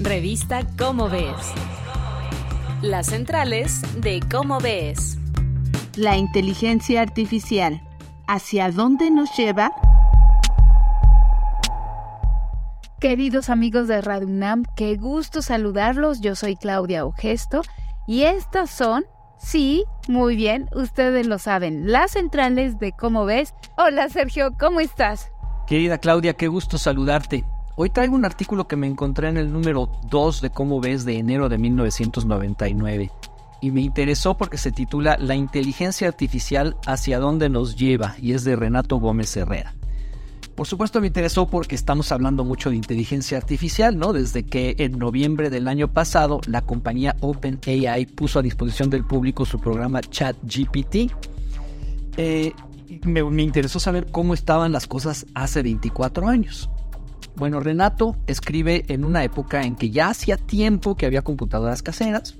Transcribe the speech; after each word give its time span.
Revista 0.00 0.64
Cómo 0.78 1.08
Ves. 1.08 1.34
Las 2.82 3.06
centrales 3.08 3.82
de 4.00 4.20
Cómo 4.30 4.60
Ves. 4.60 5.18
La 5.96 6.16
inteligencia 6.16 7.02
artificial. 7.02 7.82
¿Hacia 8.28 8.70
dónde 8.70 9.10
nos 9.10 9.36
lleva? 9.36 9.72
Queridos 13.00 13.50
amigos 13.50 13.88
de 13.88 14.00
Radio 14.00 14.28
UNAM, 14.28 14.66
qué 14.76 14.96
gusto 14.96 15.42
saludarlos. 15.42 16.20
Yo 16.20 16.36
soy 16.36 16.54
Claudia 16.54 17.04
Ogesto 17.04 17.62
y 18.06 18.22
estas 18.22 18.70
son, 18.70 19.04
sí, 19.36 19.84
muy 20.06 20.36
bien, 20.36 20.68
ustedes 20.76 21.26
lo 21.26 21.38
saben, 21.40 21.90
las 21.90 22.12
centrales 22.12 22.78
de 22.78 22.92
Cómo 22.92 23.24
Ves. 23.24 23.52
Hola 23.76 24.08
Sergio, 24.08 24.52
¿cómo 24.60 24.78
estás? 24.78 25.32
Querida 25.66 25.98
Claudia, 25.98 26.34
qué 26.34 26.46
gusto 26.46 26.78
saludarte. 26.78 27.44
Hoy 27.80 27.90
traigo 27.90 28.16
un 28.16 28.24
artículo 28.24 28.66
que 28.66 28.74
me 28.74 28.88
encontré 28.88 29.28
en 29.28 29.36
el 29.36 29.52
número 29.52 29.88
2 30.10 30.40
de 30.40 30.50
Cómo 30.50 30.80
ves 30.80 31.04
de 31.04 31.16
enero 31.16 31.48
de 31.48 31.58
1999 31.58 33.12
y 33.60 33.70
me 33.70 33.82
interesó 33.82 34.36
porque 34.36 34.58
se 34.58 34.72
titula 34.72 35.16
La 35.16 35.36
inteligencia 35.36 36.08
artificial 36.08 36.76
hacia 36.86 37.20
dónde 37.20 37.48
nos 37.48 37.76
lleva 37.76 38.16
y 38.20 38.32
es 38.32 38.42
de 38.42 38.56
Renato 38.56 38.96
Gómez 38.96 39.36
Herrera. 39.36 39.76
Por 40.56 40.66
supuesto 40.66 41.00
me 41.00 41.06
interesó 41.06 41.46
porque 41.46 41.76
estamos 41.76 42.10
hablando 42.10 42.42
mucho 42.42 42.70
de 42.70 42.74
inteligencia 42.74 43.38
artificial, 43.38 43.96
¿no? 43.96 44.12
Desde 44.12 44.44
que 44.44 44.74
en 44.78 44.98
noviembre 44.98 45.48
del 45.48 45.68
año 45.68 45.86
pasado 45.86 46.40
la 46.48 46.62
compañía 46.62 47.14
OpenAI 47.20 48.06
puso 48.06 48.40
a 48.40 48.42
disposición 48.42 48.90
del 48.90 49.04
público 49.04 49.46
su 49.46 49.60
programa 49.60 50.00
ChatGPT. 50.00 51.12
Eh, 52.16 52.52
me, 53.04 53.22
me 53.22 53.42
interesó 53.44 53.78
saber 53.78 54.10
cómo 54.10 54.34
estaban 54.34 54.72
las 54.72 54.88
cosas 54.88 55.26
hace 55.32 55.62
24 55.62 56.26
años. 56.26 56.68
Bueno, 57.38 57.60
Renato 57.60 58.16
escribe 58.26 58.84
en 58.88 59.04
una 59.04 59.22
época 59.22 59.62
en 59.62 59.76
que 59.76 59.90
ya 59.90 60.08
hacía 60.08 60.36
tiempo 60.36 60.96
que 60.96 61.06
había 61.06 61.22
computadoras 61.22 61.84
caseras, 61.84 62.34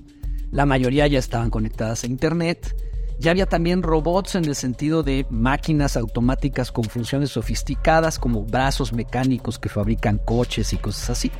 la 0.51 0.65
mayoría 0.65 1.07
ya 1.07 1.19
estaban 1.19 1.49
conectadas 1.49 2.03
a 2.03 2.07
Internet, 2.07 2.75
ya 3.17 3.31
había 3.31 3.45
también 3.45 3.81
robots 3.81 4.35
en 4.35 4.43
el 4.43 4.55
sentido 4.55 5.01
de 5.01 5.25
máquinas 5.29 5.95
automáticas 5.95 6.73
con 6.73 6.83
funciones 6.83 7.31
sofisticadas 7.31 8.19
como 8.19 8.43
brazos 8.43 8.91
mecánicos 8.91 9.57
que 9.57 9.69
fabrican 9.69 10.17
coches 10.17 10.73
y 10.73 10.77
cosas 10.77 11.11
así. 11.11 11.31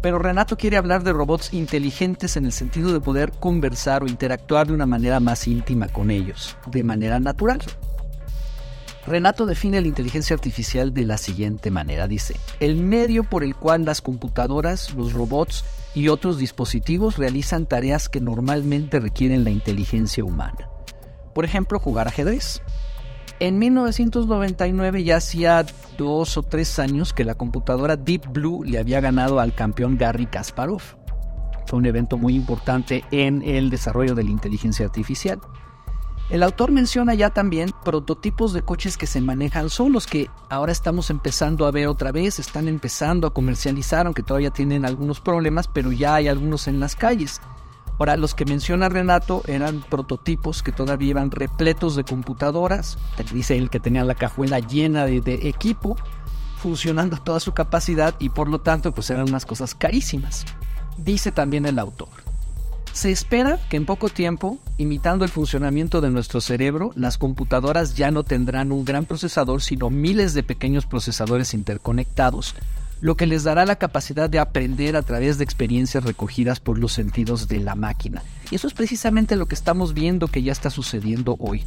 Pero 0.00 0.18
Renato 0.18 0.56
quiere 0.56 0.78
hablar 0.78 1.02
de 1.02 1.12
robots 1.12 1.52
inteligentes 1.52 2.38
en 2.38 2.46
el 2.46 2.52
sentido 2.52 2.94
de 2.94 3.00
poder 3.00 3.32
conversar 3.32 4.02
o 4.02 4.06
interactuar 4.06 4.66
de 4.66 4.74
una 4.74 4.86
manera 4.86 5.20
más 5.20 5.46
íntima 5.48 5.88
con 5.88 6.10
ellos, 6.10 6.56
de 6.70 6.82
manera 6.82 7.20
natural. 7.20 7.60
Renato 9.06 9.44
define 9.44 9.80
la 9.80 9.88
inteligencia 9.88 10.34
artificial 10.34 10.94
de 10.94 11.04
la 11.04 11.18
siguiente 11.18 11.70
manera. 11.70 12.08
Dice, 12.08 12.36
el 12.60 12.76
medio 12.76 13.24
por 13.24 13.44
el 13.44 13.54
cual 13.54 13.84
las 13.84 14.00
computadoras, 14.00 14.94
los 14.94 15.12
robots 15.12 15.64
y 15.94 16.08
otros 16.08 16.38
dispositivos 16.38 17.18
realizan 17.18 17.66
tareas 17.66 18.08
que 18.08 18.20
normalmente 18.20 19.00
requieren 19.00 19.44
la 19.44 19.50
inteligencia 19.50 20.24
humana. 20.24 20.68
Por 21.34 21.44
ejemplo, 21.44 21.78
jugar 21.78 22.08
ajedrez. 22.08 22.62
En 23.40 23.58
1999 23.58 25.04
ya 25.04 25.16
hacía 25.16 25.66
dos 25.98 26.38
o 26.38 26.42
tres 26.42 26.78
años 26.78 27.12
que 27.12 27.24
la 27.24 27.34
computadora 27.34 27.96
Deep 27.96 28.32
Blue 28.32 28.64
le 28.64 28.78
había 28.78 29.00
ganado 29.00 29.40
al 29.40 29.54
campeón 29.54 29.98
Garry 29.98 30.26
Kasparov. 30.26 30.82
Fue 31.66 31.78
un 31.78 31.86
evento 31.86 32.16
muy 32.16 32.34
importante 32.34 33.04
en 33.10 33.42
el 33.42 33.70
desarrollo 33.70 34.14
de 34.14 34.24
la 34.24 34.30
inteligencia 34.30 34.86
artificial. 34.86 35.40
El 36.30 36.42
autor 36.42 36.72
menciona 36.72 37.12
ya 37.14 37.30
también 37.30 37.70
prototipos 37.84 38.54
de 38.54 38.62
coches 38.62 38.96
que 38.96 39.06
se 39.06 39.20
manejan 39.20 39.68
solos, 39.68 40.06
que 40.06 40.30
ahora 40.48 40.72
estamos 40.72 41.10
empezando 41.10 41.66
a 41.66 41.70
ver 41.70 41.86
otra 41.86 42.12
vez, 42.12 42.38
están 42.38 42.66
empezando 42.66 43.26
a 43.26 43.34
comercializar, 43.34 44.06
aunque 44.06 44.22
todavía 44.22 44.50
tienen 44.50 44.86
algunos 44.86 45.20
problemas, 45.20 45.68
pero 45.68 45.92
ya 45.92 46.14
hay 46.14 46.28
algunos 46.28 46.66
en 46.66 46.80
las 46.80 46.96
calles. 46.96 47.42
Ahora, 47.98 48.16
los 48.16 48.34
que 48.34 48.46
menciona 48.46 48.88
Renato 48.88 49.42
eran 49.46 49.82
prototipos 49.82 50.62
que 50.62 50.72
todavía 50.72 51.10
iban 51.10 51.30
repletos 51.30 51.94
de 51.94 52.04
computadoras, 52.04 52.98
dice 53.32 53.56
él 53.56 53.68
que 53.68 53.78
tenían 53.78 54.08
la 54.08 54.14
cajuela 54.14 54.58
llena 54.60 55.04
de, 55.04 55.20
de 55.20 55.48
equipo, 55.48 55.94
funcionando 56.56 57.16
a 57.16 57.22
toda 57.22 57.38
su 57.38 57.52
capacidad 57.52 58.14
y 58.18 58.30
por 58.30 58.48
lo 58.48 58.62
tanto 58.62 58.92
pues 58.92 59.10
eran 59.10 59.28
unas 59.28 59.44
cosas 59.44 59.74
carísimas. 59.74 60.46
Dice 60.96 61.32
también 61.32 61.66
el 61.66 61.78
autor. 61.78 62.23
Se 62.94 63.10
espera 63.10 63.58
que 63.68 63.76
en 63.76 63.86
poco 63.86 64.08
tiempo, 64.08 64.56
imitando 64.78 65.24
el 65.24 65.30
funcionamiento 65.30 66.00
de 66.00 66.10
nuestro 66.10 66.40
cerebro, 66.40 66.92
las 66.94 67.18
computadoras 67.18 67.96
ya 67.96 68.12
no 68.12 68.22
tendrán 68.22 68.70
un 68.70 68.84
gran 68.84 69.04
procesador, 69.04 69.62
sino 69.62 69.90
miles 69.90 70.32
de 70.32 70.44
pequeños 70.44 70.86
procesadores 70.86 71.54
interconectados, 71.54 72.54
lo 73.00 73.16
que 73.16 73.26
les 73.26 73.42
dará 73.42 73.66
la 73.66 73.76
capacidad 73.76 74.30
de 74.30 74.38
aprender 74.38 74.94
a 74.94 75.02
través 75.02 75.38
de 75.38 75.44
experiencias 75.44 76.04
recogidas 76.04 76.60
por 76.60 76.78
los 76.78 76.92
sentidos 76.92 77.48
de 77.48 77.58
la 77.58 77.74
máquina. 77.74 78.22
Y 78.52 78.54
eso 78.54 78.68
es 78.68 78.74
precisamente 78.74 79.34
lo 79.34 79.46
que 79.46 79.56
estamos 79.56 79.92
viendo 79.92 80.28
que 80.28 80.44
ya 80.44 80.52
está 80.52 80.70
sucediendo 80.70 81.34
hoy. 81.40 81.64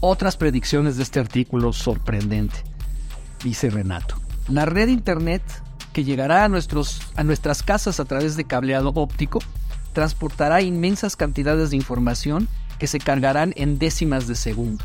Otras 0.00 0.36
predicciones 0.36 0.98
de 0.98 1.02
este 1.02 1.18
artículo 1.18 1.72
sorprendente, 1.72 2.58
dice 3.42 3.70
Renato. 3.70 4.16
La 4.48 4.66
red 4.66 4.88
Internet 4.88 5.42
que 5.94 6.04
llegará 6.04 6.44
a, 6.44 6.48
nuestros, 6.48 7.00
a 7.16 7.24
nuestras 7.24 7.62
casas 7.62 8.00
a 8.00 8.04
través 8.04 8.36
de 8.36 8.44
cableado 8.44 8.90
óptico 8.90 9.40
transportará 9.92 10.62
inmensas 10.62 11.16
cantidades 11.16 11.70
de 11.70 11.76
información 11.76 12.48
que 12.78 12.86
se 12.86 12.98
cargarán 12.98 13.52
en 13.56 13.78
décimas 13.78 14.26
de 14.26 14.34
segundo. 14.34 14.84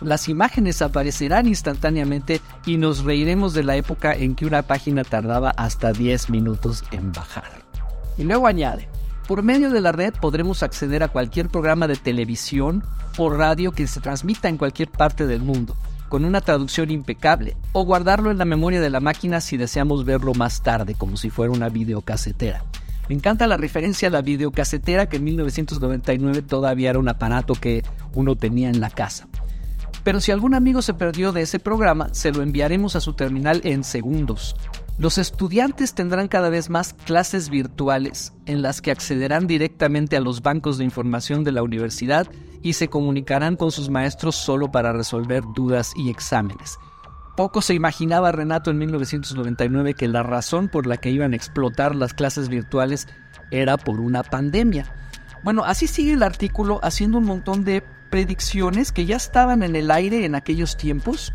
Las 0.00 0.28
imágenes 0.28 0.82
aparecerán 0.82 1.46
instantáneamente 1.46 2.40
y 2.66 2.76
nos 2.76 3.04
reiremos 3.04 3.54
de 3.54 3.62
la 3.62 3.76
época 3.76 4.12
en 4.12 4.34
que 4.34 4.46
una 4.46 4.62
página 4.62 5.04
tardaba 5.04 5.50
hasta 5.50 5.92
10 5.92 6.30
minutos 6.30 6.82
en 6.90 7.12
bajar. 7.12 7.62
Y 8.18 8.24
luego 8.24 8.46
añade, 8.46 8.88
por 9.28 9.42
medio 9.42 9.70
de 9.70 9.80
la 9.80 9.92
red 9.92 10.12
podremos 10.20 10.62
acceder 10.62 11.02
a 11.02 11.08
cualquier 11.08 11.48
programa 11.48 11.86
de 11.86 11.96
televisión 11.96 12.82
o 13.16 13.30
radio 13.30 13.72
que 13.72 13.86
se 13.86 14.00
transmita 14.00 14.48
en 14.48 14.58
cualquier 14.58 14.90
parte 14.90 15.26
del 15.26 15.42
mundo, 15.42 15.76
con 16.08 16.24
una 16.24 16.40
traducción 16.40 16.90
impecable, 16.90 17.56
o 17.72 17.84
guardarlo 17.84 18.30
en 18.30 18.38
la 18.38 18.44
memoria 18.44 18.80
de 18.80 18.90
la 18.90 19.00
máquina 19.00 19.40
si 19.40 19.56
deseamos 19.56 20.04
verlo 20.04 20.34
más 20.34 20.62
tarde, 20.62 20.94
como 20.94 21.16
si 21.16 21.30
fuera 21.30 21.52
una 21.52 21.68
videocasetera. 21.68 22.64
Me 23.12 23.16
encanta 23.16 23.46
la 23.46 23.58
referencia 23.58 24.08
a 24.08 24.10
la 24.10 24.22
videocasetera 24.22 25.06
que 25.06 25.18
en 25.18 25.24
1999 25.24 26.40
todavía 26.40 26.88
era 26.88 26.98
un 26.98 27.10
aparato 27.10 27.52
que 27.52 27.84
uno 28.14 28.36
tenía 28.36 28.70
en 28.70 28.80
la 28.80 28.88
casa. 28.88 29.28
Pero 30.02 30.18
si 30.18 30.32
algún 30.32 30.54
amigo 30.54 30.80
se 30.80 30.94
perdió 30.94 31.30
de 31.30 31.42
ese 31.42 31.58
programa, 31.58 32.08
se 32.12 32.32
lo 32.32 32.42
enviaremos 32.42 32.96
a 32.96 33.02
su 33.02 33.12
terminal 33.12 33.60
en 33.64 33.84
segundos. 33.84 34.56
Los 34.96 35.18
estudiantes 35.18 35.92
tendrán 35.92 36.26
cada 36.28 36.48
vez 36.48 36.70
más 36.70 36.94
clases 36.94 37.50
virtuales 37.50 38.32
en 38.46 38.62
las 38.62 38.80
que 38.80 38.90
accederán 38.90 39.46
directamente 39.46 40.16
a 40.16 40.20
los 40.20 40.40
bancos 40.40 40.78
de 40.78 40.84
información 40.84 41.44
de 41.44 41.52
la 41.52 41.62
universidad 41.62 42.26
y 42.62 42.72
se 42.72 42.88
comunicarán 42.88 43.56
con 43.56 43.72
sus 43.72 43.90
maestros 43.90 44.36
solo 44.36 44.72
para 44.72 44.94
resolver 44.94 45.44
dudas 45.54 45.92
y 45.96 46.08
exámenes. 46.08 46.78
Poco 47.36 47.62
se 47.62 47.74
imaginaba 47.74 48.30
Renato 48.30 48.70
en 48.70 48.78
1999 48.78 49.94
que 49.94 50.08
la 50.08 50.22
razón 50.22 50.68
por 50.68 50.86
la 50.86 50.98
que 50.98 51.10
iban 51.10 51.32
a 51.32 51.36
explotar 51.36 51.94
las 51.94 52.12
clases 52.12 52.48
virtuales 52.48 53.08
era 53.50 53.78
por 53.78 54.00
una 54.00 54.22
pandemia. 54.22 54.86
Bueno, 55.42 55.64
así 55.64 55.86
sigue 55.86 56.12
el 56.12 56.22
artículo 56.22 56.78
haciendo 56.82 57.18
un 57.18 57.24
montón 57.24 57.64
de 57.64 57.82
predicciones 58.10 58.92
que 58.92 59.06
ya 59.06 59.16
estaban 59.16 59.62
en 59.62 59.74
el 59.74 59.90
aire 59.90 60.26
en 60.26 60.34
aquellos 60.34 60.76
tiempos, 60.76 61.32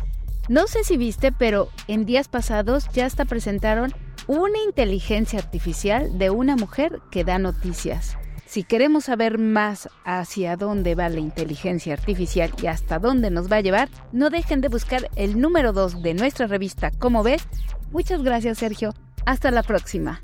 No 0.48 0.66
sé 0.66 0.82
si 0.82 0.96
viste, 0.96 1.30
pero 1.30 1.68
en 1.88 2.06
días 2.06 2.28
pasados 2.28 2.88
ya 2.92 3.04
hasta 3.04 3.26
presentaron 3.26 3.92
una 4.26 4.58
inteligencia 4.66 5.38
artificial 5.38 6.18
de 6.18 6.30
una 6.30 6.56
mujer 6.56 7.00
que 7.10 7.24
da 7.24 7.38
noticias. 7.38 8.16
Si 8.46 8.62
queremos 8.62 9.04
saber 9.04 9.36
más 9.36 9.90
hacia 10.04 10.56
dónde 10.56 10.94
va 10.94 11.10
la 11.10 11.20
inteligencia 11.20 11.92
artificial 11.92 12.50
y 12.62 12.66
hasta 12.66 12.98
dónde 12.98 13.30
nos 13.30 13.52
va 13.52 13.56
a 13.56 13.60
llevar, 13.60 13.90
no 14.12 14.30
dejen 14.30 14.62
de 14.62 14.68
buscar 14.68 15.10
el 15.16 15.38
número 15.38 15.74
2 15.74 16.02
de 16.02 16.14
nuestra 16.14 16.46
revista 16.46 16.90
Como 16.92 17.22
ves. 17.22 17.42
Muchas 17.90 18.22
gracias 18.22 18.56
Sergio. 18.56 18.94
Hasta 19.26 19.50
la 19.50 19.62
próxima. 19.62 20.22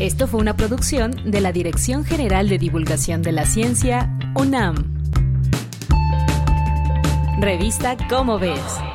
Esto 0.00 0.26
fue 0.26 0.40
una 0.40 0.56
producción 0.56 1.30
de 1.30 1.40
la 1.40 1.52
Dirección 1.52 2.04
General 2.04 2.48
de 2.48 2.58
Divulgación 2.58 3.22
de 3.22 3.30
la 3.30 3.46
Ciencia, 3.46 4.18
UNAM. 4.34 4.93
Revista 7.36 7.96
Cómo 8.08 8.38
ves. 8.38 8.93